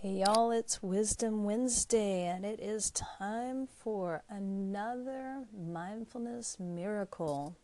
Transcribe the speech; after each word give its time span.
Hey, 0.00 0.20
y'all, 0.20 0.52
it's 0.52 0.80
Wisdom 0.80 1.42
Wednesday, 1.42 2.24
and 2.24 2.44
it 2.44 2.60
is 2.60 2.92
time 2.92 3.66
for 3.66 4.22
another 4.30 5.42
mindfulness 5.52 6.56
miracle. 6.60 7.56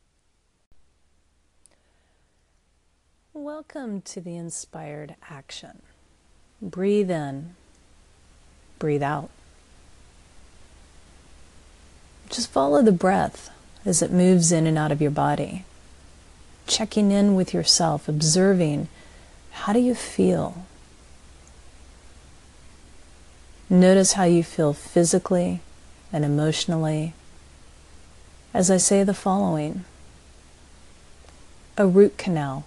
Welcome 3.33 4.01
to 4.01 4.21
the 4.21 4.35
inspired 4.35 5.15
action. 5.31 5.83
Breathe 6.61 7.09
in, 7.09 7.55
breathe 8.81 9.05
out. 9.05 9.31
Just 12.31 12.51
follow 12.51 12.83
the 12.83 12.91
breath 12.91 13.51
as 13.85 14.03
it 14.03 14.11
moves 14.11 14.51
in 14.51 14.67
and 14.67 14.77
out 14.77 14.91
of 14.91 15.01
your 15.01 15.13
body. 15.13 15.65
Checking 16.67 17.13
in 17.13 17.37
with 17.37 17.55
yourself, 17.55 18.09
observing 18.09 18.89
how 19.53 19.73
do 19.73 19.79
you 19.79 19.95
feel? 19.95 20.67
Notice 23.71 24.13
how 24.13 24.25
you 24.25 24.45
feel 24.45 24.75
physically 24.75 25.61
and 26.13 26.23
emotionally. 26.25 27.15
As 28.53 28.71
I 28.71 28.77
say 28.77 29.03
the 29.03 29.15
following 29.15 29.85
a 31.77 31.87
root 31.87 32.17
canal, 32.19 32.65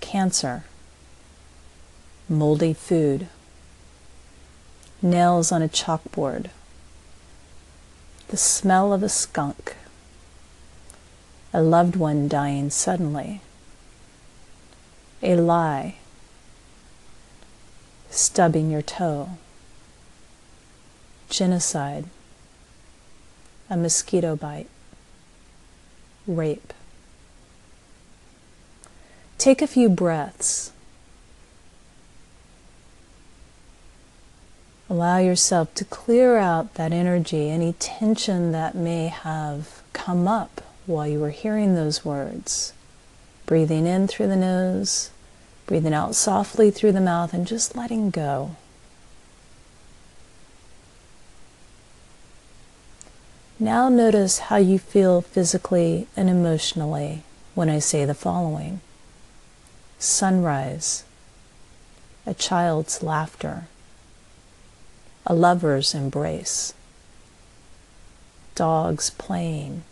cancer, 0.00 0.64
moldy 2.28 2.74
food, 2.74 3.28
nails 5.00 5.50
on 5.50 5.62
a 5.62 5.68
chalkboard, 5.68 6.50
the 8.28 8.36
smell 8.36 8.92
of 8.92 9.02
a 9.02 9.08
skunk, 9.08 9.74
a 11.52 11.62
loved 11.62 11.96
one 11.96 12.28
dying 12.28 12.70
suddenly, 12.70 13.40
a 15.22 15.34
lie 15.36 15.96
stubbing 18.12 18.70
your 18.70 18.82
toe, 18.82 19.30
genocide, 21.30 22.04
a 23.70 23.76
mosquito 23.76 24.36
bite, 24.36 24.68
rape. 26.26 26.72
Take 29.38 29.62
a 29.62 29.66
few 29.66 29.88
breaths. 29.88 30.72
Allow 34.90 35.18
yourself 35.18 35.74
to 35.74 35.84
clear 35.86 36.36
out 36.36 36.74
that 36.74 36.92
energy, 36.92 37.48
any 37.48 37.72
tension 37.74 38.52
that 38.52 38.74
may 38.74 39.08
have 39.08 39.82
come 39.94 40.28
up 40.28 40.60
while 40.84 41.08
you 41.08 41.18
were 41.18 41.30
hearing 41.30 41.74
those 41.74 42.04
words. 42.04 42.74
Breathing 43.46 43.86
in 43.86 44.06
through 44.06 44.28
the 44.28 44.36
nose 44.36 45.11
Breathing 45.66 45.94
out 45.94 46.14
softly 46.14 46.70
through 46.70 46.92
the 46.92 47.00
mouth 47.00 47.32
and 47.32 47.46
just 47.46 47.76
letting 47.76 48.10
go. 48.10 48.56
Now 53.58 53.88
notice 53.88 54.38
how 54.50 54.56
you 54.56 54.78
feel 54.78 55.20
physically 55.20 56.08
and 56.16 56.28
emotionally 56.28 57.22
when 57.54 57.70
I 57.70 57.78
say 57.78 58.04
the 58.04 58.12
following. 58.12 58.80
Sunrise, 60.00 61.04
a 62.26 62.34
child's 62.34 63.04
laughter, 63.04 63.68
a 65.24 65.32
lover's 65.32 65.94
embrace, 65.94 66.74
dogs 68.56 69.10
playing, 69.10 69.84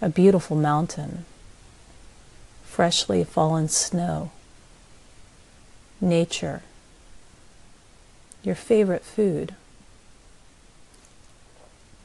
a 0.00 0.08
beautiful 0.08 0.56
mountain 0.56 1.26
freshly 2.66 3.24
fallen 3.24 3.68
snow, 3.68 4.30
nature, 6.00 6.62
your 8.42 8.54
favorite 8.54 9.02
food. 9.02 9.54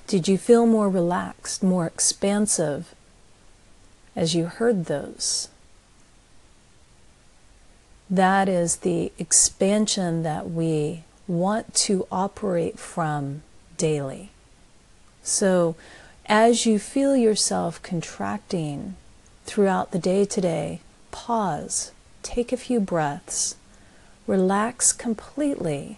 Did 0.08 0.28
you 0.28 0.38
feel 0.38 0.66
more 0.66 0.90
relaxed, 0.90 1.62
more 1.62 1.86
expansive 1.86 2.96
as 4.16 4.34
you 4.34 4.46
heard 4.46 4.86
those? 4.86 5.50
That 8.10 8.48
is 8.48 8.78
the 8.78 9.12
expansion 9.18 10.24
that 10.24 10.50
we 10.50 11.04
want 11.28 11.74
to 11.76 12.08
operate 12.12 12.78
from 12.78 13.42
daily. 13.78 14.32
So, 15.24 15.76
as 16.26 16.66
you 16.66 16.80
feel 16.80 17.16
yourself 17.16 17.82
contracting 17.82 18.96
throughout 19.46 19.92
the 19.92 20.00
day 20.00 20.26
today, 20.26 20.82
pause, 21.12 21.92
take 22.24 22.52
a 22.52 22.58
few 22.58 22.80
breaths, 22.80 23.56
relax 24.28 24.94
completely, 24.94 25.98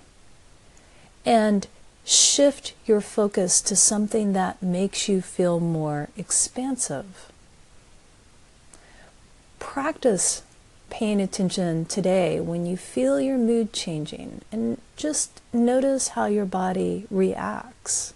and 1.25 1.67
shift 2.05 2.73
your 2.85 3.01
focus 3.01 3.61
to 3.61 3.75
something 3.75 4.33
that 4.33 4.61
makes 4.61 5.07
you 5.07 5.21
feel 5.21 5.59
more 5.59 6.09
expansive. 6.17 7.31
Practice 9.59 10.43
paying 10.89 11.21
attention 11.21 11.85
today 11.85 12.39
when 12.39 12.65
you 12.65 12.77
feel 12.77 13.19
your 13.19 13.37
mood 13.37 13.73
changing 13.73 14.41
and 14.51 14.79
just 14.95 15.41
notice 15.51 16.09
how 16.09 16.25
your 16.25 16.45
body 16.45 17.07
reacts. 17.09 18.13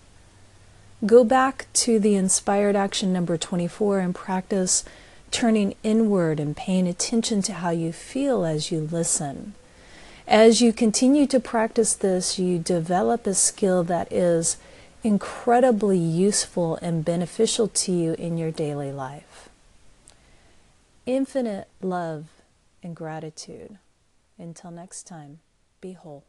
Go 1.05 1.23
back 1.23 1.67
to 1.73 1.99
the 1.99 2.15
inspired 2.15 2.75
action 2.75 3.13
number 3.13 3.37
24 3.37 3.99
and 3.99 4.13
practice 4.13 4.83
turning 5.31 5.75
inward 5.83 6.39
and 6.39 6.55
paying 6.55 6.87
attention 6.87 7.41
to 7.43 7.53
how 7.53 7.69
you 7.69 7.91
feel 7.91 8.45
as 8.45 8.71
you 8.71 8.81
listen. 8.81 9.53
As 10.27 10.61
you 10.61 10.73
continue 10.73 11.25
to 11.27 11.39
practice 11.39 11.93
this, 11.93 12.37
you 12.37 12.59
develop 12.59 13.25
a 13.25 13.33
skill 13.33 13.83
that 13.85 14.11
is 14.11 14.57
incredibly 15.03 15.97
useful 15.97 16.77
and 16.81 17.05
beneficial 17.05 17.67
to 17.69 17.91
you 17.91 18.13
in 18.13 18.37
your 18.37 18.51
daily 18.51 18.91
life. 18.91 19.49
Infinite 21.05 21.69
love 21.81 22.25
and 22.83 22.95
gratitude. 22.95 23.77
Until 24.37 24.71
next 24.71 25.03
time, 25.03 25.39
be 25.79 25.93
whole. 25.93 26.25